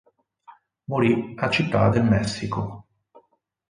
[0.85, 2.85] Morì a Città del Messico.